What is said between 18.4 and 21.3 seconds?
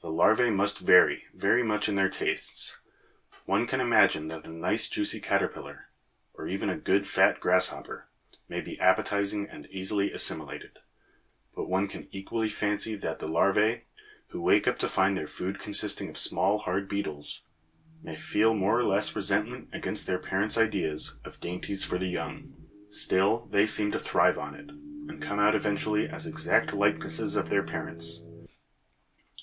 more or less resentment against their parents' ideas